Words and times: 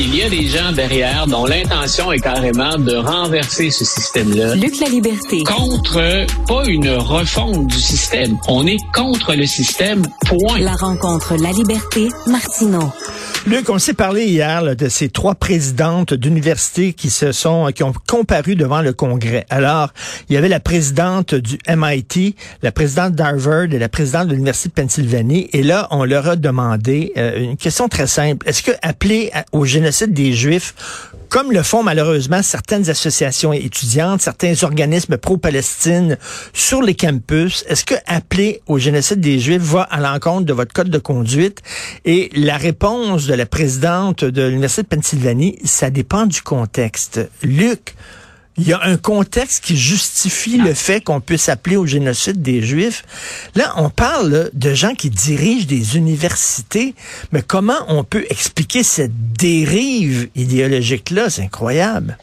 Il 0.00 0.14
y 0.14 0.22
a 0.22 0.30
des 0.30 0.46
gens 0.46 0.70
derrière 0.70 1.26
dont 1.26 1.44
l'intention 1.44 2.12
est 2.12 2.20
carrément 2.20 2.78
de 2.78 2.94
renverser 2.94 3.70
ce 3.70 3.84
système-là. 3.84 4.54
Luc 4.54 4.78
La 4.78 4.88
Liberté. 4.88 5.42
Contre, 5.42 6.24
pas 6.46 6.64
une 6.68 6.90
refonte 6.90 7.66
du 7.66 7.80
système. 7.80 8.38
On 8.46 8.64
est 8.64 8.78
contre 8.94 9.34
le 9.34 9.44
système, 9.44 10.02
point. 10.24 10.60
La 10.60 10.76
rencontre 10.76 11.34
La 11.42 11.50
Liberté, 11.50 12.08
Martineau. 12.28 12.92
Luc, 13.46 13.70
on 13.70 13.78
s'est 13.78 13.94
parlé 13.94 14.26
hier 14.26 14.62
là, 14.62 14.74
de 14.74 14.88
ces 14.88 15.08
trois 15.08 15.34
présidentes 15.34 16.12
d'universités 16.12 16.92
qui 16.92 17.08
se 17.08 17.32
sont, 17.32 17.70
qui 17.74 17.82
ont 17.82 17.94
comparu 18.06 18.56
devant 18.56 18.82
le 18.82 18.92
Congrès. 18.92 19.46
Alors, 19.48 19.92
il 20.28 20.34
y 20.34 20.36
avait 20.36 20.48
la 20.48 20.60
présidente 20.60 21.34
du 21.34 21.58
MIT, 21.68 22.34
la 22.62 22.72
présidente 22.72 23.14
d'Harvard 23.14 23.72
et 23.72 23.78
la 23.78 23.88
présidente 23.88 24.28
de 24.28 24.32
l'Université 24.32 24.68
de 24.68 24.74
Pennsylvanie. 24.74 25.48
Et 25.52 25.62
là, 25.62 25.86
on 25.90 26.04
leur 26.04 26.28
a 26.28 26.36
demandé 26.36 27.12
euh, 27.16 27.38
une 27.38 27.56
question 27.56 27.88
très 27.88 28.06
simple. 28.06 28.46
Est-ce 28.46 28.62
que 28.62 28.72
appeler 28.82 29.30
au 29.52 29.64
génocide 29.64 30.12
des 30.12 30.32
Juifs 30.32 30.74
comme 31.28 31.52
le 31.52 31.62
font 31.62 31.82
malheureusement 31.82 32.42
certaines 32.42 32.88
associations 32.88 33.52
étudiantes, 33.52 34.22
certains 34.22 34.54
organismes 34.62 35.18
pro-Palestine 35.18 36.16
sur 36.54 36.80
les 36.80 36.94
campus, 36.94 37.64
est-ce 37.68 37.84
que 37.84 37.94
appeler 38.06 38.62
au 38.66 38.78
génocide 38.78 39.20
des 39.20 39.38
Juifs 39.38 39.62
va 39.62 39.82
à 39.82 40.00
l'encontre 40.00 40.46
de 40.46 40.52
votre 40.54 40.72
code 40.72 40.88
de 40.88 40.98
conduite? 40.98 41.60
Et 42.06 42.30
la 42.34 42.56
réponse 42.56 43.26
de 43.28 43.34
la 43.34 43.46
présidente 43.46 44.24
de 44.24 44.42
l'Université 44.42 44.82
de 44.82 44.88
Pennsylvanie, 44.88 45.58
ça 45.64 45.90
dépend 45.90 46.26
du 46.26 46.40
contexte. 46.40 47.20
Luc, 47.42 47.94
il 48.56 48.66
y 48.66 48.72
a 48.72 48.80
un 48.82 48.96
contexte 48.96 49.62
qui 49.64 49.76
justifie 49.76 50.56
le 50.56 50.72
fait 50.74 51.04
qu'on 51.04 51.20
puisse 51.20 51.48
appeler 51.48 51.76
au 51.76 51.86
génocide 51.86 52.42
des 52.42 52.62
Juifs. 52.62 53.04
Là, 53.54 53.74
on 53.76 53.90
parle 53.90 54.50
de 54.52 54.74
gens 54.74 54.94
qui 54.94 55.10
dirigent 55.10 55.66
des 55.66 55.96
universités, 55.96 56.94
mais 57.30 57.42
comment 57.42 57.78
on 57.86 58.02
peut 58.02 58.24
expliquer 58.30 58.82
cette 58.82 59.32
dérive 59.34 60.28
idéologique-là? 60.34 61.30
C'est 61.30 61.42
incroyable. 61.42 62.18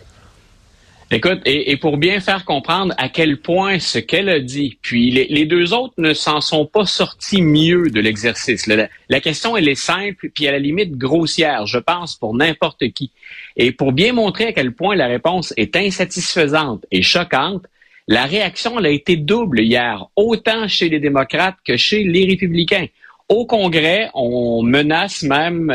Écoute, 1.11 1.41
et, 1.45 1.77
pour 1.77 1.97
bien 1.97 2.19
faire 2.19 2.45
comprendre 2.45 2.93
à 2.97 3.09
quel 3.09 3.37
point 3.37 3.77
ce 3.77 3.99
qu'elle 3.99 4.27
a 4.27 4.39
dit, 4.39 4.79
puis 4.81 5.11
les, 5.11 5.45
deux 5.45 5.71
autres 5.71 5.93
ne 5.97 6.13
s'en 6.13 6.41
sont 6.41 6.65
pas 6.65 6.85
sortis 6.85 7.43
mieux 7.43 7.91
de 7.91 7.99
l'exercice. 7.99 8.65
La, 8.65 9.19
question, 9.21 9.55
elle 9.55 9.69
est 9.69 9.75
simple, 9.75 10.29
puis 10.33 10.47
à 10.47 10.51
la 10.51 10.57
limite 10.57 10.97
grossière, 10.97 11.67
je 11.67 11.77
pense, 11.77 12.15
pour 12.15 12.35
n'importe 12.35 12.89
qui. 12.89 13.11
Et 13.55 13.71
pour 13.71 13.91
bien 13.91 14.13
montrer 14.13 14.47
à 14.47 14.53
quel 14.53 14.73
point 14.73 14.95
la 14.95 15.05
réponse 15.05 15.53
est 15.57 15.75
insatisfaisante 15.75 16.83
et 16.91 17.03
choquante, 17.03 17.63
la 18.07 18.25
réaction 18.25 18.79
elle 18.79 18.87
a 18.87 18.89
été 18.89 19.15
double 19.15 19.61
hier, 19.61 20.07
autant 20.15 20.67
chez 20.67 20.89
les 20.89 20.99
démocrates 20.99 21.57
que 21.63 21.77
chez 21.77 22.03
les 22.03 22.25
républicains. 22.25 22.87
Au 23.29 23.45
Congrès, 23.45 24.09
on 24.15 24.63
menace 24.63 25.23
même 25.23 25.71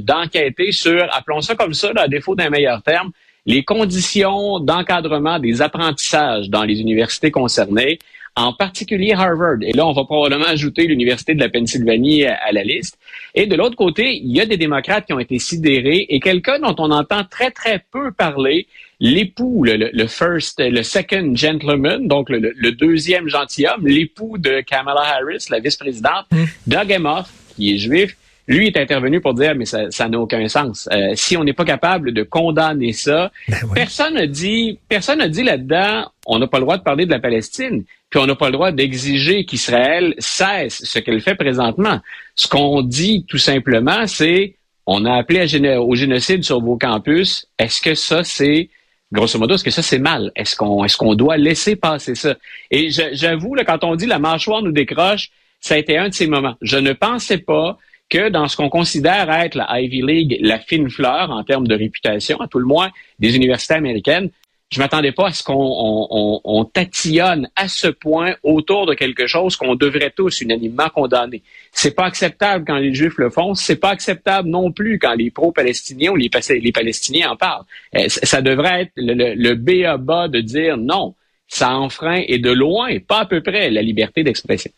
d'enquêter 0.00 0.72
sur, 0.72 1.06
appelons 1.12 1.40
ça 1.40 1.54
comme 1.54 1.74
ça, 1.74 1.90
à 1.96 2.08
défaut 2.08 2.34
d'un 2.34 2.50
meilleur 2.50 2.82
terme, 2.82 3.12
les 3.46 3.64
conditions 3.64 4.58
d'encadrement 4.60 5.38
des 5.38 5.62
apprentissages 5.62 6.48
dans 6.48 6.64
les 6.64 6.80
universités 6.80 7.30
concernées, 7.30 7.98
en 8.36 8.52
particulier 8.52 9.12
Harvard. 9.12 9.58
Et 9.62 9.72
là, 9.72 9.86
on 9.86 9.92
va 9.92 10.04
probablement 10.04 10.46
ajouter 10.46 10.86
l'Université 10.86 11.34
de 11.34 11.40
la 11.40 11.48
Pennsylvanie 11.48 12.24
à, 12.24 12.50
la 12.52 12.64
liste. 12.64 12.98
Et 13.34 13.46
de 13.46 13.54
l'autre 13.54 13.76
côté, 13.76 14.16
il 14.16 14.32
y 14.32 14.40
a 14.40 14.46
des 14.46 14.56
démocrates 14.56 15.06
qui 15.06 15.12
ont 15.12 15.20
été 15.20 15.38
sidérés 15.38 16.06
et 16.08 16.20
quelqu'un 16.20 16.58
dont 16.58 16.74
on 16.78 16.90
entend 16.90 17.22
très, 17.24 17.50
très 17.50 17.84
peu 17.92 18.10
parler, 18.10 18.66
l'époux, 18.98 19.64
le, 19.64 20.06
first, 20.06 20.60
le 20.60 20.82
second 20.82 21.36
gentleman, 21.36 22.08
donc 22.08 22.28
le, 22.30 22.72
deuxième 22.72 23.28
gentilhomme, 23.28 23.86
l'époux 23.86 24.38
de 24.38 24.62
Kamala 24.62 25.02
Harris, 25.02 25.46
la 25.50 25.60
vice-présidente, 25.60 26.26
mmh. 26.32 26.44
Doug 26.66 26.90
Emhoff, 26.90 27.30
qui 27.54 27.74
est 27.74 27.78
juif, 27.78 28.16
lui 28.46 28.66
est 28.66 28.76
intervenu 28.76 29.20
pour 29.20 29.34
dire, 29.34 29.54
mais 29.54 29.64
ça 29.64 30.08
n'a 30.08 30.18
aucun 30.18 30.46
sens. 30.48 30.88
Euh, 30.92 31.12
si 31.14 31.36
on 31.36 31.44
n'est 31.44 31.52
pas 31.52 31.64
capable 31.64 32.12
de 32.12 32.22
condamner 32.22 32.92
ça, 32.92 33.32
ben 33.48 33.58
personne 33.74 34.14
n'a 34.14 34.26
dit, 34.26 34.78
personne 34.88 35.18
n'a 35.18 35.28
dit 35.28 35.42
là-dedans, 35.42 36.10
on 36.26 36.38
n'a 36.38 36.46
pas 36.46 36.58
le 36.58 36.64
droit 36.64 36.76
de 36.76 36.82
parler 36.82 37.06
de 37.06 37.10
la 37.10 37.20
Palestine, 37.20 37.84
puis 38.10 38.20
on 38.20 38.26
n'a 38.26 38.34
pas 38.34 38.46
le 38.46 38.52
droit 38.52 38.70
d'exiger 38.70 39.44
qu'Israël 39.44 40.14
cesse 40.18 40.84
ce 40.84 40.98
qu'elle 40.98 41.20
fait 41.20 41.34
présentement. 41.34 42.00
Ce 42.34 42.46
qu'on 42.46 42.82
dit 42.82 43.24
tout 43.28 43.38
simplement, 43.38 44.06
c'est, 44.06 44.56
on 44.86 45.04
a 45.04 45.14
appelé 45.14 45.76
au 45.78 45.94
génocide 45.94 46.44
sur 46.44 46.60
vos 46.60 46.76
campus. 46.76 47.46
Est-ce 47.58 47.80
que 47.80 47.94
ça, 47.94 48.24
c'est 48.24 48.68
grosso 49.12 49.38
modo, 49.38 49.54
est-ce 49.54 49.64
que 49.64 49.70
ça 49.70 49.82
c'est 49.82 49.98
mal? 49.98 50.32
Est-ce 50.36 50.56
qu'on 50.56 50.84
est-ce 50.84 50.96
qu'on 50.96 51.14
doit 51.14 51.36
laisser 51.36 51.76
passer 51.76 52.14
ça? 52.14 52.34
Et 52.70 52.90
j'avoue, 52.90 53.54
quand 53.66 53.84
on 53.84 53.94
dit 53.94 54.06
la 54.06 54.18
mâchoire 54.18 54.62
nous 54.62 54.72
décroche, 54.72 55.30
ça 55.60 55.74
a 55.74 55.78
été 55.78 55.96
un 55.96 56.08
de 56.10 56.14
ces 56.14 56.26
moments. 56.26 56.56
Je 56.60 56.76
ne 56.76 56.92
pensais 56.92 57.38
pas 57.38 57.78
que 58.08 58.28
dans 58.28 58.48
ce 58.48 58.56
qu'on 58.56 58.68
considère 58.68 59.30
être 59.30 59.54
la 59.54 59.80
Ivy 59.80 60.02
League, 60.02 60.38
la 60.40 60.58
fine 60.58 60.90
fleur 60.90 61.30
en 61.30 61.42
termes 61.42 61.66
de 61.66 61.74
réputation, 61.74 62.40
à 62.40 62.48
tout 62.48 62.58
le 62.58 62.66
moins 62.66 62.90
des 63.18 63.34
universités 63.36 63.74
américaines, 63.74 64.30
je 64.70 64.80
m'attendais 64.80 65.12
pas 65.12 65.28
à 65.28 65.32
ce 65.32 65.44
qu'on 65.44 66.64
tatillonne 66.72 67.48
à 67.54 67.68
ce 67.68 67.86
point 67.86 68.34
autour 68.42 68.86
de 68.86 68.94
quelque 68.94 69.26
chose 69.26 69.54
qu'on 69.56 69.76
devrait 69.76 70.10
tous 70.10 70.40
unanimement 70.40 70.88
condamner. 70.88 71.42
C'est 71.70 71.94
pas 71.94 72.06
acceptable 72.06 72.64
quand 72.66 72.78
les 72.78 72.92
Juifs 72.92 73.18
le 73.18 73.30
font, 73.30 73.54
c'est 73.54 73.76
pas 73.76 73.90
acceptable 73.90 74.48
non 74.48 74.72
plus 74.72 74.98
quand 74.98 75.14
les 75.14 75.30
pro-palestiniens 75.30 76.10
ou 76.10 76.16
les, 76.16 76.30
les, 76.60 76.72
Palestiniens 76.72 77.30
en 77.30 77.36
parlent. 77.36 77.64
Euh, 77.94 78.06
ça 78.08 78.42
devrait 78.42 78.82
être 78.82 78.92
le, 78.96 79.34
le 79.34 79.54
B 79.54 79.84
à 79.84 79.96
bas 79.96 80.26
de 80.26 80.40
dire 80.40 80.76
non, 80.76 81.14
ça 81.46 81.76
enfreint 81.76 82.22
et 82.26 82.38
de 82.38 82.50
loin, 82.50 82.98
pas 82.98 83.20
à 83.20 83.26
peu 83.26 83.42
près, 83.42 83.70
la 83.70 83.82
liberté 83.82 84.24
d'expression. 84.24 84.72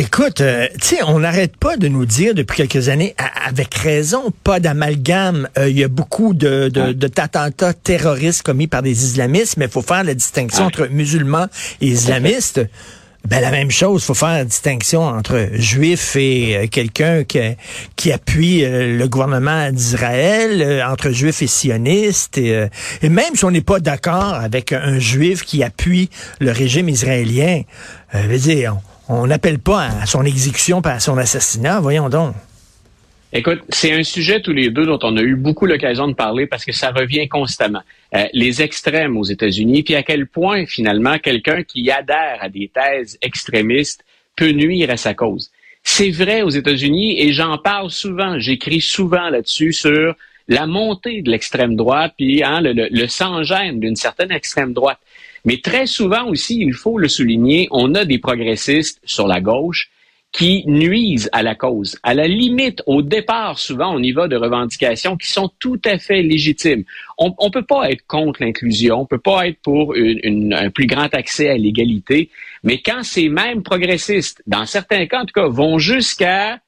Écoute, 0.00 0.42
euh, 0.42 0.68
tu 0.80 0.94
sais, 0.94 1.02
on 1.08 1.18
n'arrête 1.18 1.56
pas 1.56 1.76
de 1.76 1.88
nous 1.88 2.06
dire 2.06 2.32
depuis 2.32 2.68
quelques 2.68 2.88
années, 2.88 3.16
avec 3.44 3.74
raison, 3.74 4.32
pas 4.44 4.60
d'amalgame. 4.60 5.48
Euh, 5.58 5.68
il 5.68 5.76
y 5.76 5.82
a 5.82 5.88
beaucoup 5.88 6.34
de, 6.34 6.68
d'attentats 6.68 7.72
terroristes 7.72 8.42
commis 8.42 8.68
par 8.68 8.82
des 8.82 9.04
islamistes, 9.04 9.56
mais 9.56 9.64
il 9.64 9.70
faut 9.72 9.82
faire 9.82 10.04
la 10.04 10.14
distinction 10.14 10.66
entre 10.66 10.86
musulmans 10.86 11.48
et 11.80 11.88
islamistes. 11.88 12.60
Ben, 13.24 13.40
la 13.40 13.50
même 13.50 13.72
chose, 13.72 14.02
il 14.02 14.04
faut 14.04 14.14
faire 14.14 14.28
la 14.28 14.44
distinction 14.44 15.02
entre 15.02 15.48
juifs 15.54 16.14
et 16.14 16.56
euh, 16.56 16.66
quelqu'un 16.68 17.24
qui, 17.24 17.40
qui 17.96 18.12
appuie 18.12 18.60
le 18.60 19.04
gouvernement 19.08 19.72
d'Israël, 19.72 20.80
entre 20.88 21.10
juifs 21.10 21.42
et 21.42 21.48
sionistes. 21.48 22.38
Et, 22.38 22.68
et 23.02 23.08
même 23.08 23.34
si 23.34 23.44
on 23.44 23.50
n'est 23.50 23.62
pas 23.62 23.80
d'accord 23.80 24.34
avec 24.34 24.72
un 24.72 25.00
juif 25.00 25.42
qui 25.42 25.64
appuie 25.64 26.08
le 26.38 26.52
régime 26.52 26.88
israélien, 26.88 27.62
dire, 28.14 28.76
on 28.76 28.97
n'appelle 29.08 29.58
pas 29.58 29.88
à 30.02 30.06
son 30.06 30.24
exécution 30.24 30.82
par 30.82 31.00
son 31.00 31.16
assassinat. 31.18 31.80
Voyons 31.80 32.08
donc. 32.08 32.34
Écoute, 33.32 33.60
c'est 33.68 33.92
un 33.92 34.04
sujet 34.04 34.40
tous 34.40 34.52
les 34.52 34.70
deux 34.70 34.86
dont 34.86 34.98
on 35.02 35.16
a 35.18 35.20
eu 35.20 35.34
beaucoup 35.34 35.66
l'occasion 35.66 36.08
de 36.08 36.14
parler 36.14 36.46
parce 36.46 36.64
que 36.64 36.72
ça 36.72 36.90
revient 36.90 37.28
constamment. 37.28 37.82
Euh, 38.14 38.24
les 38.32 38.62
extrêmes 38.62 39.18
aux 39.18 39.24
États-Unis, 39.24 39.82
puis 39.82 39.94
à 39.96 40.02
quel 40.02 40.26
point 40.26 40.64
finalement 40.64 41.18
quelqu'un 41.18 41.62
qui 41.62 41.90
adhère 41.90 42.38
à 42.40 42.48
des 42.48 42.70
thèses 42.72 43.18
extrémistes 43.20 44.02
peut 44.34 44.52
nuire 44.52 44.90
à 44.90 44.96
sa 44.96 45.12
cause. 45.12 45.50
C'est 45.82 46.10
vrai 46.10 46.40
aux 46.40 46.48
États-Unis 46.48 47.20
et 47.20 47.32
j'en 47.34 47.58
parle 47.58 47.90
souvent, 47.90 48.38
j'écris 48.38 48.80
souvent 48.80 49.28
là-dessus 49.28 49.74
sur 49.74 50.14
la 50.48 50.66
montée 50.66 51.22
de 51.22 51.30
l'extrême 51.30 51.76
droite, 51.76 52.14
puis 52.16 52.42
hein, 52.42 52.60
le, 52.60 52.72
le, 52.72 52.88
le 52.90 53.06
sans-gêne 53.06 53.80
d'une 53.80 53.96
certaine 53.96 54.32
extrême 54.32 54.72
droite. 54.72 54.98
Mais 55.44 55.58
très 55.58 55.86
souvent 55.86 56.26
aussi, 56.26 56.58
il 56.60 56.72
faut 56.72 56.98
le 56.98 57.08
souligner, 57.08 57.68
on 57.70 57.94
a 57.94 58.04
des 58.04 58.18
progressistes 58.18 59.00
sur 59.04 59.28
la 59.28 59.40
gauche 59.40 59.90
qui 60.32 60.62
nuisent 60.66 61.30
à 61.32 61.42
la 61.42 61.54
cause. 61.54 61.98
À 62.02 62.12
la 62.12 62.28
limite, 62.28 62.82
au 62.86 63.00
départ, 63.00 63.58
souvent, 63.58 63.94
on 63.94 64.02
y 64.02 64.12
va 64.12 64.28
de 64.28 64.36
revendications 64.36 65.16
qui 65.16 65.28
sont 65.28 65.50
tout 65.58 65.80
à 65.84 65.98
fait 65.98 66.22
légitimes. 66.22 66.84
On 67.16 67.28
ne 67.28 67.50
peut 67.50 67.64
pas 67.64 67.90
être 67.90 68.06
contre 68.06 68.42
l'inclusion, 68.42 69.00
on 69.00 69.06
peut 69.06 69.18
pas 69.18 69.48
être 69.48 69.58
pour 69.62 69.94
un 69.94 70.70
plus 70.70 70.86
grand 70.86 71.12
accès 71.14 71.48
à 71.48 71.56
l'égalité, 71.56 72.30
mais 72.62 72.78
quand 72.78 73.02
ces 73.04 73.28
mêmes 73.28 73.62
progressistes, 73.62 74.42
dans 74.46 74.66
certains 74.66 75.06
cas 75.06 75.22
en 75.22 75.24
tout 75.24 75.32
cas, 75.32 75.48
vont 75.48 75.78
jusqu'à 75.78 76.60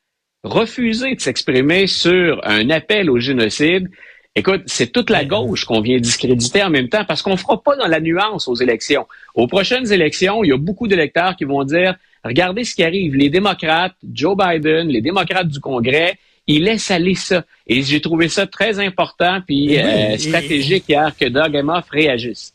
refuser 0.43 1.15
de 1.15 1.21
s'exprimer 1.21 1.87
sur 1.87 2.41
un 2.45 2.71
appel 2.71 3.11
au 3.11 3.19
génocide, 3.19 3.89
Écoute, 4.37 4.63
c'est 4.67 4.93
toute 4.93 5.11
la 5.11 5.25
gauche 5.25 5.65
qu'on 5.65 5.81
vient 5.81 5.99
discréditer 5.99 6.63
en 6.63 6.71
même 6.71 6.89
temps 6.89 7.05
parce 7.05 7.21
qu'on 7.21 7.33
ne 7.33 7.37
fera 7.37 7.61
pas 7.61 7.75
dans 7.75 7.89
la 7.89 7.99
nuance 7.99 8.47
aux 8.47 8.55
élections. 8.55 9.07
Aux 9.35 9.49
prochaines 9.49 9.93
élections, 9.93 10.45
il 10.45 10.51
y 10.51 10.53
a 10.53 10.57
beaucoup 10.57 10.87
d'électeurs 10.87 11.35
qui 11.35 11.45
vont 11.45 11.65
dire, 11.65 11.97
regardez 12.25 12.63
ce 12.63 12.77
qui 12.77 12.85
arrive. 12.85 13.17
Les 13.17 13.29
démocrates, 13.29 13.97
Joe 14.13 14.37
Biden, 14.37 14.87
les 14.87 15.01
démocrates 15.01 15.49
du 15.49 15.59
Congrès, 15.59 16.17
ils 16.47 16.63
laissent 16.63 16.93
aller 16.93 17.17
ça. 17.17 17.45
Et 17.67 17.83
j'ai 17.83 18.01
trouvé 18.01 18.29
ça 18.29 18.47
très 18.47 18.79
important 18.79 19.41
puis 19.45 19.79
euh, 19.79 20.17
stratégique 20.17 20.85
hier 20.89 21.13
que 21.19 21.29
Doug 21.29 21.57
Emhoff 21.57 21.91
réagisse. 21.91 22.55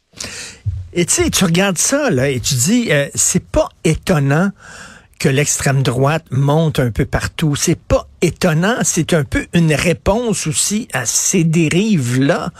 Et 0.93 1.05
tu 1.05 1.13
sais, 1.13 1.29
tu 1.29 1.43
regardes 1.43 1.77
ça 1.77 2.09
là 2.09 2.29
et 2.29 2.39
tu 2.39 2.55
dis, 2.55 2.87
euh, 2.89 3.09
c'est 3.15 3.45
pas 3.45 3.67
étonnant 3.83 4.51
que 5.19 5.29
l'extrême 5.29 5.81
droite 5.81 6.25
monte 6.31 6.79
un 6.79 6.91
peu 6.91 7.05
partout. 7.05 7.55
C'est 7.55 7.79
pas 7.79 8.07
étonnant, 8.21 8.75
c'est 8.83 9.13
un 9.13 9.23
peu 9.23 9.45
une 9.53 9.73
réponse 9.73 10.47
aussi 10.47 10.87
à 10.93 11.05
ces 11.05 11.43
dérives-là. 11.43 12.51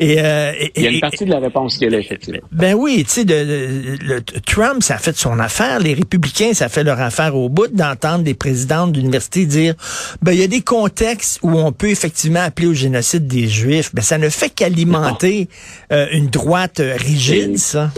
Et, 0.00 0.20
euh, 0.20 0.52
Il 0.76 0.82
y 0.82 0.86
a 0.86 0.90
une 0.90 1.00
partie 1.00 1.24
de 1.24 1.30
la 1.30 1.38
réponse 1.38 1.78
qui 1.78 1.84
est 1.84 1.90
là, 1.90 1.98
effectivement. 1.98 2.40
Ben 2.52 2.74
oui, 2.74 3.04
tu 3.06 3.10
sais, 3.10 3.24
de, 3.24 4.22
Trump, 4.46 4.82
ça 4.82 4.94
a 4.94 4.98
fait 4.98 5.16
son 5.16 5.38
affaire. 5.38 5.78
Les 5.78 5.94
républicains, 5.94 6.52
ça 6.54 6.68
fait 6.68 6.84
leur 6.84 7.00
affaire 7.00 7.36
au 7.36 7.48
bout 7.48 7.68
d'entendre 7.68 8.24
des 8.24 8.34
présidents 8.34 8.86
d'université 8.86 9.46
dire, 9.46 9.74
ben 10.22 10.32
il 10.32 10.40
y 10.40 10.44
a 10.44 10.48
des 10.48 10.62
contextes 10.62 11.38
où 11.42 11.50
on 11.58 11.72
peut 11.72 11.90
effectivement 11.90 12.40
appeler 12.40 12.68
au 12.68 12.74
génocide 12.74 13.26
des 13.26 13.48
Juifs. 13.48 13.94
Ben 13.94 14.02
ça 14.02 14.18
ne 14.18 14.28
fait 14.28 14.50
qu'alimenter 14.50 15.48
euh, 15.92 16.06
une 16.12 16.28
droite 16.28 16.80
rigide, 16.80 17.58
ça. 17.58 17.90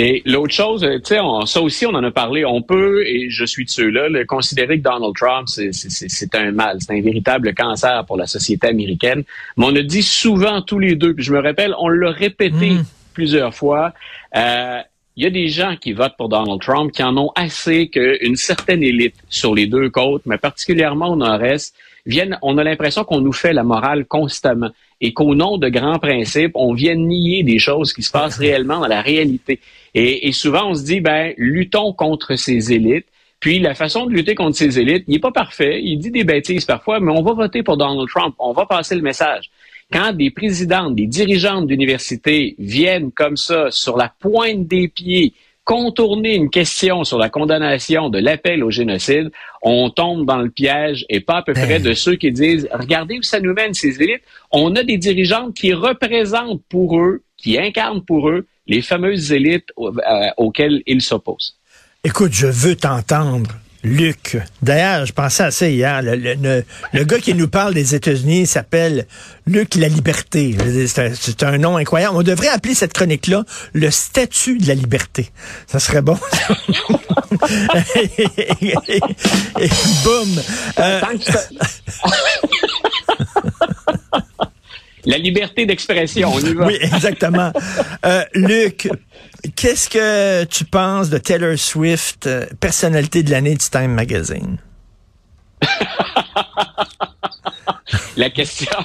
Et 0.00 0.22
l'autre 0.26 0.54
chose, 0.54 0.88
tu 1.04 1.16
sais, 1.16 1.18
ça 1.46 1.60
aussi, 1.60 1.84
on 1.84 1.90
en 1.90 2.04
a 2.04 2.12
parlé. 2.12 2.44
On 2.44 2.62
peut, 2.62 3.04
et 3.04 3.30
je 3.30 3.44
suis 3.44 3.64
de 3.64 3.70
ceux-là, 3.70 4.08
le 4.08 4.24
considérer 4.24 4.78
que 4.78 4.84
Donald 4.84 5.12
Trump, 5.16 5.48
c'est 5.48 6.34
un 6.36 6.52
mal, 6.52 6.76
c'est 6.78 6.96
un 6.96 7.02
véritable 7.02 7.52
cancer 7.52 8.04
pour 8.06 8.16
la 8.16 8.28
société 8.28 8.68
américaine. 8.68 9.24
Mais 9.56 9.66
on 9.66 9.74
a 9.74 9.82
dit 9.82 10.04
souvent 10.04 10.62
tous 10.62 10.78
les 10.78 10.94
deux, 10.94 11.14
puis 11.14 11.24
je 11.24 11.32
me 11.32 11.40
rappelle, 11.40 11.74
on 11.80 11.88
l'a 11.88 12.12
répété 12.12 12.70
mm. 12.70 12.84
plusieurs 13.12 13.52
fois. 13.52 13.92
Euh, 14.36 14.78
il 15.16 15.24
y 15.24 15.26
a 15.26 15.30
des 15.30 15.48
gens 15.48 15.74
qui 15.74 15.94
votent 15.94 16.16
pour 16.16 16.28
Donald 16.28 16.60
Trump 16.60 16.92
qui 16.92 17.02
en 17.02 17.16
ont 17.16 17.32
assez 17.34 17.88
qu'une 17.88 18.36
certaine 18.36 18.84
élite 18.84 19.16
sur 19.28 19.52
les 19.52 19.66
deux 19.66 19.90
côtes, 19.90 20.22
mais 20.26 20.38
particulièrement 20.38 21.08
au 21.08 21.16
nord-est, 21.16 21.74
viennent, 22.06 22.38
on 22.42 22.56
a 22.56 22.62
l'impression 22.62 23.02
qu'on 23.02 23.20
nous 23.20 23.32
fait 23.32 23.52
la 23.52 23.64
morale 23.64 24.04
constamment 24.04 24.70
et 25.00 25.12
qu'au 25.12 25.34
nom 25.34 25.58
de 25.58 25.68
grands 25.68 25.98
principes, 25.98 26.52
on 26.54 26.72
vient 26.72 26.94
nier 26.94 27.42
des 27.42 27.58
choses 27.58 27.92
qui 27.92 28.02
se 28.02 28.10
passent 28.10 28.38
réellement 28.38 28.80
dans 28.80 28.88
la 28.88 29.00
réalité. 29.00 29.60
Et, 29.94 30.32
souvent, 30.32 30.70
on 30.70 30.74
se 30.74 30.84
dit, 30.84 31.00
ben, 31.00 31.32
luttons 31.36 31.92
contre 31.92 32.36
ces 32.36 32.72
élites. 32.72 33.06
Puis 33.40 33.60
la 33.60 33.74
façon 33.74 34.06
de 34.06 34.12
lutter 34.12 34.34
contre 34.34 34.56
ces 34.56 34.80
élites, 34.80 35.04
il 35.06 35.12
n'est 35.12 35.20
pas 35.20 35.30
parfait, 35.30 35.80
il 35.80 35.98
dit 35.98 36.10
des 36.10 36.24
bêtises 36.24 36.64
parfois, 36.64 36.98
mais 36.98 37.12
on 37.12 37.22
va 37.22 37.34
voter 37.34 37.62
pour 37.62 37.76
Donald 37.76 38.08
Trump, 38.08 38.34
on 38.40 38.52
va 38.52 38.66
passer 38.66 38.96
le 38.96 39.02
message. 39.02 39.48
Quand 39.92 40.12
des 40.12 40.30
présidentes, 40.30 40.96
des 40.96 41.06
dirigeantes 41.06 41.68
d'université 41.68 42.56
viennent 42.58 43.12
comme 43.12 43.36
ça, 43.36 43.70
sur 43.70 43.96
la 43.96 44.12
pointe 44.20 44.66
des 44.66 44.88
pieds, 44.88 45.34
contourner 45.68 46.34
une 46.34 46.48
question 46.48 47.04
sur 47.04 47.18
la 47.18 47.28
condamnation 47.28 48.08
de 48.08 48.18
l'appel 48.18 48.64
au 48.64 48.70
génocide, 48.70 49.30
on 49.60 49.90
tombe 49.90 50.24
dans 50.24 50.38
le 50.38 50.48
piège 50.48 51.04
et 51.10 51.20
pas 51.20 51.36
à 51.36 51.42
peu 51.42 51.52
près 51.52 51.78
de 51.78 51.92
ceux 51.92 52.16
qui 52.16 52.32
disent, 52.32 52.66
regardez 52.72 53.18
où 53.18 53.22
ça 53.22 53.38
nous 53.38 53.52
mène 53.52 53.74
ces 53.74 54.00
élites. 54.00 54.22
On 54.50 54.74
a 54.76 54.82
des 54.82 54.96
dirigeantes 54.96 55.52
qui 55.52 55.74
représentent 55.74 56.62
pour 56.70 56.98
eux, 56.98 57.22
qui 57.36 57.58
incarnent 57.58 58.02
pour 58.02 58.30
eux 58.30 58.46
les 58.66 58.80
fameuses 58.80 59.30
élites 59.30 59.70
euh, 59.78 59.92
auxquelles 60.38 60.82
ils 60.86 61.02
s'opposent. 61.02 61.58
Écoute, 62.02 62.32
je 62.32 62.46
veux 62.46 62.74
t'entendre. 62.74 63.50
Luc. 63.84 64.36
D'ailleurs, 64.60 65.06
je 65.06 65.12
pensais 65.12 65.44
à 65.44 65.50
ça 65.50 65.68
hier. 65.68 66.02
Le, 66.02 66.64
gars 67.04 67.18
qui 67.18 67.34
nous 67.34 67.48
parle 67.48 67.74
des 67.74 67.94
États-Unis 67.94 68.46
s'appelle 68.46 69.06
Luc 69.46 69.76
La 69.76 69.88
Liberté. 69.88 70.56
C'est 71.14 71.42
un, 71.42 71.58
nom 71.58 71.76
incroyable. 71.76 72.16
On 72.16 72.22
devrait 72.22 72.48
appeler 72.48 72.74
cette 72.74 72.92
chronique-là 72.92 73.44
le 73.72 73.90
statut 73.90 74.58
de 74.58 74.66
la 74.66 74.74
liberté. 74.74 75.30
Ça 75.66 75.78
serait 75.78 76.02
bon. 76.02 76.18
et, 78.60 78.74
boum. 80.04 80.42
Euh, 80.78 81.00
la 85.06 85.18
liberté 85.18 85.66
d'expression, 85.66 86.32
on 86.34 86.40
y 86.40 86.54
va. 86.54 86.66
Oui, 86.66 86.78
exactement. 86.80 87.52
Euh, 88.04 88.24
Luc, 88.34 88.88
qu'est-ce 89.58 89.90
que 89.90 90.44
tu 90.44 90.64
penses 90.64 91.10
de 91.10 91.18
Taylor 91.18 91.58
Swift, 91.58 92.28
euh, 92.28 92.46
personnalité 92.60 93.24
de 93.24 93.30
l'année 93.30 93.54
du 93.54 93.68
Time 93.70 93.92
Magazine? 93.92 94.58
la 98.16 98.30
question, 98.30 98.78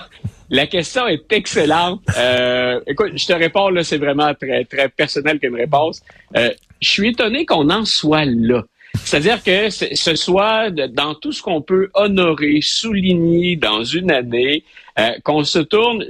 la 0.49 0.65
question 0.65 1.07
est 1.07 1.31
excellente. 1.31 2.01
Euh, 2.17 2.79
écoute, 2.87 3.11
je 3.15 3.25
te 3.27 3.33
réponds 3.33 3.69
là, 3.69 3.83
c'est 3.83 3.99
vraiment 3.99 4.33
très 4.33 4.65
très 4.65 4.89
personnel 4.89 5.39
comme 5.39 5.55
réponse. 5.55 6.01
Euh, 6.35 6.49
je 6.81 6.89
suis 6.89 7.09
étonné 7.09 7.45
qu'on 7.45 7.69
en 7.69 7.85
soit 7.85 8.25
là. 8.25 8.63
C'est-à-dire 9.05 9.43
que 9.43 9.69
ce 9.69 10.15
soit 10.15 10.71
dans 10.71 11.13
tout 11.15 11.31
ce 11.31 11.41
qu'on 11.41 11.61
peut 11.61 11.89
honorer, 11.93 12.59
souligner 12.61 13.55
dans 13.55 13.83
une 13.83 14.11
année, 14.11 14.63
euh, 14.99 15.11
qu'on 15.23 15.43
se 15.43 15.59
tourne, 15.59 16.05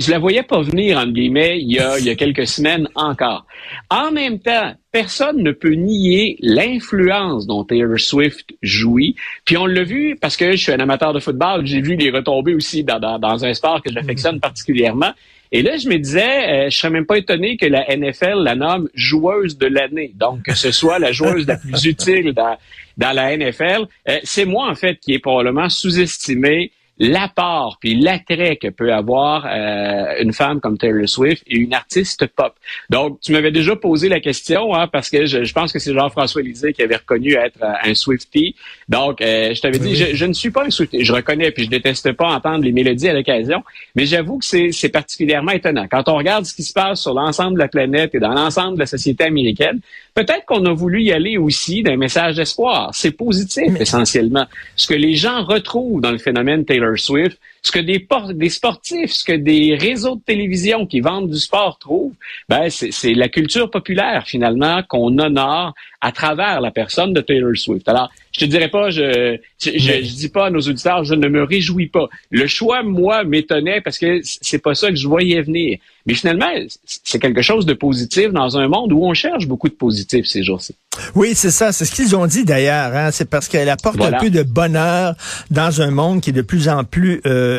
je 0.00 0.10
la 0.10 0.18
voyais 0.18 0.42
pas 0.42 0.62
venir, 0.62 0.98
en 0.98 1.06
guillemets, 1.06 1.58
il 1.60 1.72
y, 1.72 1.78
a, 1.78 1.98
il 1.98 2.06
y 2.06 2.10
a 2.10 2.14
quelques 2.14 2.46
semaines 2.46 2.88
encore. 2.94 3.46
En 3.90 4.10
même 4.10 4.38
temps, 4.38 4.74
personne 4.90 5.42
ne 5.42 5.52
peut 5.52 5.74
nier 5.74 6.36
l'influence 6.40 7.46
dont 7.46 7.64
Taylor 7.64 8.00
Swift 8.00 8.50
jouit. 8.62 9.14
Puis 9.44 9.58
on 9.58 9.66
l'a 9.66 9.84
vu 9.84 10.16
parce 10.18 10.36
que 10.38 10.52
je 10.52 10.56
suis 10.56 10.72
un 10.72 10.80
amateur 10.80 11.12
de 11.12 11.20
football, 11.20 11.66
j'ai 11.66 11.82
vu 11.82 11.96
les 11.96 12.10
retombées 12.10 12.54
aussi 12.54 12.82
dans, 12.82 12.98
dans, 12.98 13.18
dans 13.18 13.44
un 13.44 13.52
sport 13.52 13.82
que 13.82 13.92
j'affectionne 13.92 14.40
particulièrement. 14.40 15.12
Et 15.52 15.62
là, 15.62 15.76
je 15.76 15.88
me 15.88 15.98
disais, 15.98 16.48
euh, 16.66 16.70
je 16.70 16.78
serais 16.78 16.90
même 16.90 17.06
pas 17.06 17.18
étonné 17.18 17.56
que 17.56 17.66
la 17.66 17.84
NFL 17.94 18.42
la 18.42 18.54
nomme 18.54 18.88
joueuse 18.94 19.58
de 19.58 19.66
l'année. 19.66 20.12
Donc, 20.14 20.44
que 20.44 20.54
ce 20.54 20.70
soit 20.70 20.98
la 20.98 21.12
joueuse 21.12 21.46
la 21.46 21.56
plus 21.56 21.84
utile 21.84 22.32
dans, 22.32 22.56
dans 22.96 23.12
la 23.12 23.36
NFL. 23.36 23.86
Euh, 24.08 24.18
c'est 24.22 24.44
moi, 24.44 24.70
en 24.70 24.74
fait, 24.76 24.96
qui 25.00 25.12
est 25.14 25.18
probablement 25.18 25.68
sous-estimé 25.68 26.70
l'apport 27.00 27.78
puis 27.80 27.94
l'attrait 27.94 28.56
que 28.56 28.68
peut 28.68 28.92
avoir 28.92 29.46
euh, 29.46 30.22
une 30.22 30.34
femme 30.34 30.60
comme 30.60 30.76
Taylor 30.76 31.08
Swift 31.08 31.42
et 31.46 31.56
une 31.56 31.72
artiste 31.72 32.26
pop. 32.26 32.54
Donc, 32.90 33.20
tu 33.20 33.32
m'avais 33.32 33.50
déjà 33.50 33.74
posé 33.74 34.08
la 34.08 34.20
question, 34.20 34.74
hein, 34.74 34.86
parce 34.86 35.08
que 35.08 35.24
je, 35.24 35.52
pense 35.52 35.72
que 35.72 35.78
c'est 35.78 35.94
Jean-François 35.94 36.42
Lisée 36.42 36.74
qui 36.74 36.82
avait 36.82 36.96
reconnu 36.96 37.32
être 37.34 37.62
euh, 37.62 37.72
un 37.90 37.94
Swiftie. 37.94 38.54
Donc, 38.88 39.22
euh, 39.22 39.54
je 39.54 39.60
t'avais 39.60 39.78
dit, 39.78 39.96
je, 39.96 40.26
ne 40.26 40.34
suis 40.34 40.50
pas 40.50 40.64
un 40.64 40.70
Swiftie. 40.70 41.04
Je 41.04 41.12
reconnais, 41.12 41.50
puis 41.50 41.64
je 41.64 41.70
déteste 41.70 42.12
pas 42.12 42.28
entendre 42.28 42.64
les 42.64 42.72
mélodies 42.72 43.08
à 43.08 43.14
l'occasion, 43.14 43.64
mais 43.94 44.04
j'avoue 44.04 44.38
que 44.38 44.44
c'est 44.44 44.88
particulièrement 44.90 45.52
étonnant. 45.52 45.86
Quand 45.90 46.08
on 46.08 46.16
regarde 46.16 46.44
ce 46.44 46.54
qui 46.54 46.62
se 46.62 46.74
passe 46.74 47.00
sur 47.00 47.14
l'ensemble 47.14 47.54
de 47.54 47.60
la 47.60 47.68
planète 47.68 48.14
et 48.14 48.18
dans 48.18 48.34
l'ensemble 48.34 48.74
de 48.74 48.80
la 48.80 48.86
société 48.86 49.24
américaine, 49.24 49.80
peut-être 50.14 50.44
qu'on 50.44 50.64
a 50.66 50.72
voulu 50.72 51.02
y 51.02 51.12
aller 51.12 51.38
aussi 51.38 51.82
d'un 51.82 51.96
message 51.96 52.36
d'espoir. 52.36 52.90
C'est 52.92 53.12
positif, 53.12 53.80
essentiellement. 53.80 54.44
Ce 54.76 54.86
que 54.86 54.94
les 54.94 55.14
gens 55.14 55.44
retrouvent 55.44 56.00
dans 56.02 56.12
le 56.12 56.18
phénomène 56.18 56.64
Taylor 56.64 56.89
Swift, 56.96 57.38
ce 57.62 57.70
que 57.72 57.78
des, 57.78 58.06
des 58.34 58.48
sportifs, 58.48 59.12
ce 59.12 59.24
que 59.24 59.32
des 59.32 59.76
réseaux 59.76 60.16
de 60.16 60.22
télévision 60.22 60.86
qui 60.86 61.00
vendent 61.00 61.30
du 61.30 61.38
sport 61.38 61.78
trouvent, 61.78 62.14
ben 62.48 62.68
c'est 62.70 63.14
la 63.14 63.28
culture 63.28 63.70
populaire 63.70 64.24
finalement 64.26 64.82
qu'on 64.88 65.18
honore 65.18 65.74
à 66.00 66.12
travers 66.12 66.60
la 66.60 66.70
personne 66.70 67.12
de 67.12 67.20
Taylor 67.20 67.56
Swift. 67.56 67.86
Alors, 67.88 68.10
je 68.32 68.40
te 68.40 68.44
dirais 68.46 68.68
pas, 68.68 68.90
je, 68.90 69.36
je, 69.60 69.70
je, 69.76 70.14
dis 70.14 70.28
pas 70.28 70.46
à 70.46 70.50
nos 70.50 70.60
auditeurs, 70.60 71.04
je 71.04 71.14
ne 71.14 71.28
me 71.28 71.42
réjouis 71.42 71.88
pas. 71.88 72.08
Le 72.30 72.46
choix, 72.46 72.82
moi, 72.82 73.24
m'étonnait 73.24 73.80
parce 73.80 73.98
que 73.98 74.20
c'est 74.22 74.62
pas 74.62 74.74
ça 74.74 74.88
que 74.88 74.96
je 74.96 75.06
voyais 75.06 75.42
venir. 75.42 75.78
Mais 76.06 76.14
finalement, 76.14 76.50
c'est 76.84 77.18
quelque 77.18 77.42
chose 77.42 77.66
de 77.66 77.74
positif 77.74 78.30
dans 78.30 78.56
un 78.56 78.68
monde 78.68 78.92
où 78.92 79.04
on 79.04 79.12
cherche 79.12 79.46
beaucoup 79.46 79.68
de 79.68 79.74
positif 79.74 80.24
ces 80.26 80.42
jours-ci. 80.42 80.74
Oui, 81.14 81.32
c'est 81.34 81.50
ça. 81.50 81.72
C'est 81.72 81.84
ce 81.84 81.92
qu'ils 81.92 82.16
ont 82.16 82.26
dit 82.26 82.44
d'ailleurs. 82.44 82.94
Hein? 82.94 83.10
C'est 83.10 83.28
parce 83.28 83.48
qu'elle 83.48 83.68
apporte 83.68 84.00
un 84.00 84.12
peu 84.12 84.30
de 84.30 84.42
bonheur 84.42 85.14
dans 85.50 85.82
un 85.82 85.90
monde 85.90 86.22
qui 86.22 86.30
est 86.30 86.34
de 86.34 86.42
plus 86.42 86.68
en 86.68 86.84
plus 86.84 87.20
euh, 87.26 87.49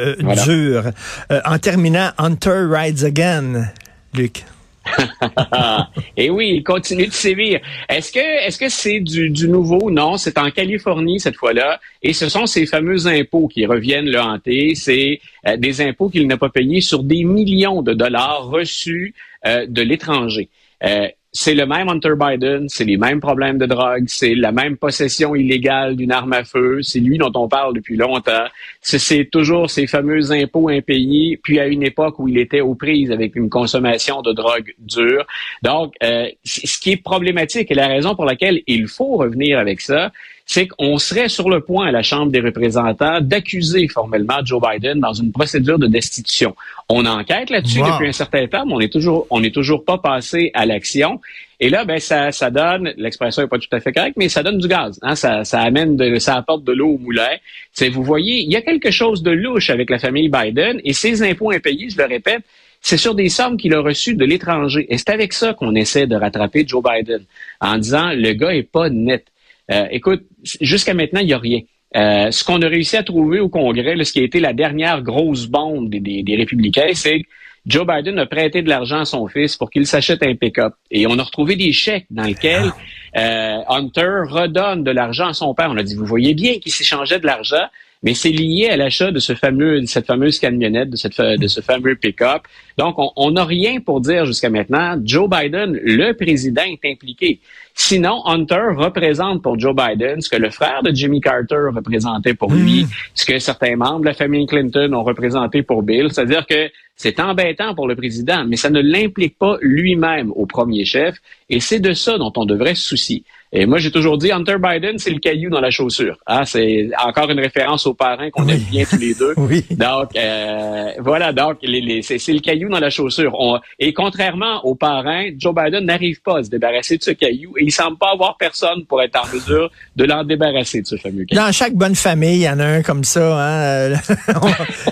dur. 0.46 0.92
Euh, 1.32 1.42
en 1.46 1.58
terminant, 1.58 2.12
Hunter 2.18 2.68
Rides 2.70 3.04
Again, 3.04 3.72
Luc. 4.14 4.44
Et 6.18 6.30
oui, 6.30 6.54
il 6.56 6.64
continue 6.64 7.08
de 7.08 7.14
sévir. 7.14 7.60
Est-ce 7.88 8.12
que 8.12 8.20
est-ce 8.20 8.58
que 8.58 8.70
c'est 8.70 9.00
du, 9.00 9.30
du, 9.30 9.48
nouveau? 9.48 9.92
Non, 9.92 10.18
c'est 10.18 10.38
en 10.38 10.50
Californie 10.50 11.20
cette 11.20 11.36
fois-là. 11.36 11.80
Et 12.02 12.14
ce 12.14 12.30
sont 12.30 12.46
ces 12.46 12.66
fameux 12.66 13.08
impôts 13.08 13.48
qui 13.48 13.66
reviennent 13.66 14.10
le 14.10 14.20
hanter. 14.20 14.74
C'est 14.76 15.22
euh, 15.48 15.58
des 15.58 15.82
impôts 15.82 16.10
qu'il 16.10 16.28
n'a 16.28 16.38
pas 16.38 16.50
payés 16.50 16.82
sur 16.82 17.04
des 17.04 17.24
millions 17.24 17.82
de 17.82 17.94
dollars 17.94 18.46
reçus 18.46 19.14
euh, 19.46 19.66
de 19.68 19.82
l'étranger. 19.82 20.50
Euh, 20.84 21.08
c'est 21.34 21.54
le 21.54 21.66
même 21.66 21.88
Hunter 21.88 22.14
Biden, 22.20 22.68
c'est 22.68 22.84
les 22.84 22.98
mêmes 22.98 23.22
problèmes 23.22 23.58
de 23.58 23.66
drogue, 23.66 24.04
c'est 24.08 24.36
la 24.36 24.52
même 24.52 24.76
possession 24.76 25.34
illégale 25.34 25.96
d'une 25.96 26.12
arme 26.12 26.34
à 26.34 26.44
feu, 26.44 26.82
c'est 26.82 27.00
lui 27.00 27.18
dont 27.18 27.32
on 27.36 27.48
parle 27.48 27.74
depuis 27.74 27.96
longtemps. 27.96 28.46
C'est 28.82 29.30
toujours 29.32 29.70
ces 29.70 29.88
fameux 29.88 30.32
impôts 30.32 30.68
impayés, 30.70 31.40
puis 31.42 31.60
à 31.60 31.68
une 31.68 31.84
époque 31.84 32.20
où 32.20 32.28
il 32.28 32.38
était 32.38 32.60
aux 32.60 32.76
prises 32.76 33.12
avec 33.12 33.38
une 33.38 33.50
consommation 33.50 34.22
de 34.22 34.34
drogue 34.34 34.74
dure. 34.80 35.26
Donc, 35.64 35.94
euh, 36.04 36.28
ce 36.44 36.80
qui 36.80 36.92
est 36.92 37.02
problématique 37.02 37.72
et 37.72 37.76
la 37.76 37.88
raison 37.88 38.14
pour 38.14 38.26
laquelle 38.26 38.62
il 38.68 38.88
faut 38.88 39.16
revenir 39.16 39.58
avec 39.58 39.80
ça, 39.80 40.12
c'est 40.52 40.68
qu'on 40.68 40.98
serait 40.98 41.30
sur 41.30 41.50
le 41.50 41.62
point 41.62 41.88
à 41.88 41.92
la 41.92 42.04
Chambre 42.04 42.30
des 42.30 42.42
représentants 42.42 43.22
d'accuser 43.22 43.88
formellement 43.88 44.44
Joe 44.44 44.62
Biden 44.62 45.00
dans 45.00 45.14
une 45.14 45.32
procédure 45.32 45.80
de 45.80 45.88
destitution. 45.88 46.58
On 46.90 47.06
enquête 47.06 47.50
là-dessus 47.50 47.80
depuis 47.80 48.10
un 48.10 48.12
certain 48.12 48.46
temps, 48.48 48.66
mais 48.66 48.74
on 48.74 48.82
est 48.82 48.92
toujours, 48.92 49.28
on 49.30 49.40
n'est 49.40 49.52
toujours 49.52 49.86
pas 49.86 49.98
passé 49.98 50.52
à 50.54 50.66
l'action. 50.66 51.22
Et 51.62 51.70
là, 51.70 51.86
ben, 51.86 52.00
ça, 52.00 52.34
ça 52.34 52.50
donne, 52.50 52.94
l'expression 52.98 53.44
n'est 53.44 53.48
pas 53.48 53.60
tout 53.60 53.70
à 53.72 53.80
fait 53.80 53.94
correcte, 53.94 54.18
mais 54.18 54.28
ça 54.28 54.44
donne 54.44 54.58
du 54.58 54.68
gaz. 54.68 55.00
Hein? 55.04 55.16
Ça, 55.16 55.46
ça 55.46 55.62
amène 55.62 55.96
de, 55.96 56.20
ça 56.20 56.36
apporte 56.36 56.66
de 56.66 56.74
l'eau 56.74 56.96
au 56.96 56.98
moulin. 56.98 57.32
C'est, 57.72 57.88
vous 57.88 58.04
voyez, 58.04 58.42
il 58.42 58.52
y 58.52 58.58
a 58.58 58.62
quelque 58.62 58.92
chose 58.92 59.24
de 59.24 59.32
louche 59.32 59.70
avec 59.70 59.90
la 59.90 60.00
famille 60.00 60.28
Biden 60.28 60.82
et 60.84 60.92
ces 60.92 61.24
impôts 61.24 61.52
impayés, 61.52 61.90
je 61.90 61.98
le 61.98 62.04
répète, 62.04 62.42
c'est 62.82 62.98
sur 62.98 63.16
des 63.16 63.30
sommes 63.30 63.56
qu'il 63.56 63.74
a 63.74 63.80
reçues 63.80 64.16
de 64.16 64.26
l'étranger. 64.26 64.86
Et 64.90 64.98
c'est 64.98 65.12
avec 65.12 65.32
ça 65.32 65.54
qu'on 65.54 65.76
essaie 65.76 66.08
de 66.08 66.16
rattraper 66.18 66.66
Joe 66.68 66.84
Biden, 66.84 67.24
en 67.62 67.78
disant, 67.78 68.12
le 68.14 68.34
gars 68.34 68.54
est 68.54 68.64
pas 68.64 68.90
net. 68.90 69.31
Euh, 69.72 69.88
écoute, 69.92 70.24
jusqu'à 70.60 70.94
maintenant, 70.94 71.20
il 71.20 71.28
n'y 71.28 71.34
a 71.34 71.38
rien. 71.38 71.62
Euh, 71.96 72.32
ce 72.32 72.44
qu'on 72.44 72.62
a 72.62 72.68
réussi 72.68 72.96
à 72.96 73.04
trouver 73.04 73.40
au 73.40 73.50
Congrès, 73.50 74.02
ce 74.04 74.14
qui 74.14 74.20
a 74.20 74.24
été 74.24 74.40
la 74.40 74.54
dernière 74.54 75.02
grosse 75.02 75.46
bombe 75.48 75.90
des, 75.90 76.24
des, 76.24 76.36
républicains, 76.36 76.92
c'est 76.94 77.22
que 77.22 77.28
Joe 77.66 77.86
Biden 77.86 78.18
a 78.18 78.26
prêté 78.26 78.62
de 78.62 78.70
l'argent 78.70 79.02
à 79.02 79.06
son 79.06 79.28
fils 79.28 79.58
pour 79.58 79.70
qu'il 79.70 79.86
s'achète 79.86 80.24
un 80.24 80.36
pick-up. 80.36 80.74
Et 80.90 81.06
on 81.06 81.20
a 81.20 81.24
retrouvé 81.24 81.56
des 81.56 81.74
chèques 81.74 82.08
dans 82.10 82.24
lesquels 82.24 82.72
euh, 83.18 83.58
Hunter 83.68 84.22
redonne 84.30 84.84
de 84.84 84.92
l'argent 84.92 85.28
à 85.28 85.34
son 85.34 85.54
père. 85.54 85.70
On 85.70 85.78
a 85.78 85.84
dit, 85.84 85.96
vous 85.96 86.06
voyez 86.06 86.34
bien 86.34 86.60
qu'il 86.60 86.72
s'échangeait 86.72 87.20
de 87.20 87.26
l'argent, 87.26 87.68
mais 88.04 88.14
c'est 88.14 88.32
lié 88.32 88.70
à 88.70 88.78
l'achat 88.78 89.12
de 89.12 89.20
ce 89.20 89.36
fameux, 89.36 89.82
de 89.82 89.86
cette 89.86 90.08
fameuse 90.08 90.40
camionnette, 90.40 90.90
de, 90.90 90.96
cette, 90.96 91.20
de 91.20 91.48
ce 91.48 91.62
fameux 91.62 91.96
pick-up. 91.96 92.44
Donc, 92.78 92.96
on 92.98 93.32
n'a 93.32 93.46
rien 93.46 93.80
pour 93.80 94.02
dire 94.02 94.26
jusqu'à 94.26 94.50
maintenant. 94.50 95.00
Joe 95.04 95.30
Biden, 95.30 95.80
le 95.84 96.14
président, 96.14 96.64
est 96.64 96.92
impliqué. 96.92 97.40
Sinon, 97.76 98.26
Hunter 98.26 98.76
représente 98.76 99.42
pour 99.44 99.60
Joe 99.60 99.76
Biden 99.76 100.20
ce 100.22 100.30
que 100.30 100.36
le 100.36 100.50
frère 100.50 100.82
de 100.84 100.94
Jimmy 100.94 101.22
Carter 101.22 101.70
représentait 101.74 102.34
pour 102.34 102.52
lui, 102.52 102.84
hmm. 102.84 102.90
ce 103.14 103.26
que 103.26 103.40
certains 103.40 103.76
membres 103.76 104.02
de 104.02 104.06
la 104.06 104.14
famille 104.14 104.46
Clinton 104.46 104.94
ont 104.94 105.04
représenté 105.04 105.62
pour 105.62 105.84
Bill. 105.84 106.08
C'est-à-dire 106.12 106.46
que 106.48 106.70
c'est 106.96 107.20
embêtant 107.20 107.74
pour 107.76 107.88
le 107.88 107.96
président, 107.96 108.46
mais 108.46 108.58
ça 108.58 108.70
ne 108.70 108.82
l'implique 108.82 109.38
pas 109.38 109.58
lui-même 109.62 110.32
au 110.36 110.46
premier 110.46 110.86
chef, 110.86 111.16
et 111.50 111.60
c'est 111.60 111.80
de 111.80 111.94
ça 111.94 112.18
dont 112.18 112.34
on 112.36 112.46
devrait 112.46 112.76
se 112.76 112.90
soucier. 112.90 113.24
Et 113.54 113.66
moi, 113.66 113.80
j'ai 113.80 113.92
toujours 113.92 114.18
dit, 114.18 114.32
Hunter 114.32 114.56
Biden, 114.60 114.98
c'est 114.98 115.10
le 115.10 115.20
caillou 115.20 115.50
dans 115.50 115.60
la 115.60 115.72
chaussure. 115.72 116.18
Ah, 116.26 116.46
c'est 116.46 116.90
encore 117.06 117.30
une 117.30 117.40
référence 117.40 117.86
aux 117.86 117.94
parents 117.94 118.30
qu'on 118.32 118.48
aime 118.48 118.62
bien 118.72 118.86
tous 118.90 118.98
les 118.98 119.14
deux. 119.14 119.34
oui. 119.38 119.66
Donc, 119.72 120.16
euh, 120.16 120.92
voilà, 121.00 121.34
donc 121.34 121.58
les, 121.62 122.02
c'est, 122.02 122.16
le 122.32 122.40
caillou 122.40 122.70
dans 122.70 122.80
la 122.80 122.90
chaussure. 122.90 123.62
et 123.78 123.92
contrairement 123.94 124.64
aux 124.64 124.76
parents, 124.76 125.26
Joe 125.38 125.54
Biden 125.54 125.86
n'arrive 125.86 126.22
pas 126.22 126.40
à 126.40 126.44
se 126.44 126.50
débarrasser 126.50 126.98
de 126.98 127.04
ce 127.04 127.12
caillou 127.12 127.52
et 127.58 127.66
il 127.66 127.72
semble 127.72 127.98
pas 127.98 128.12
avoir 128.14 128.38
personne 128.38 128.86
pour 128.86 129.02
être 129.02 129.20
en 129.22 129.34
mesure 129.34 129.70
de 129.98 130.06
l'en 130.06 130.24
débarrasser 130.24 130.82
de 130.82 130.88
ce 130.88 130.96
fameux 130.96 131.26
caillou. 131.26 131.42
Dans 131.42 131.52
chaque 131.52 131.74
bonne 131.74 131.96
famille, 131.96 132.36
il 132.36 132.44
y 132.44 132.50
en 132.50 132.60
a 132.60 132.66
un 132.66 132.82
comme 132.84 133.04
ça. 133.04 133.90
Hein? 133.90 133.94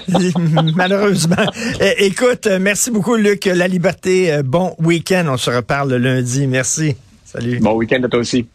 Malheureusement. 0.75 1.46
Écoute, 1.98 2.48
merci 2.60 2.92
beaucoup, 2.92 3.16
Luc. 3.16 3.46
La 3.46 3.70
liberté, 3.70 4.42
bon 4.44 4.75
week-end. 4.80 5.28
On 5.30 5.38
se 5.38 5.50
reparle 5.50 5.96
lundi. 5.96 6.46
Merci. 6.46 6.96
Salut. 7.29 7.59
Bon 7.59 7.75
week-end 7.75 8.01
à 8.01 8.09
toi 8.09 8.21
aussi. 8.21 8.48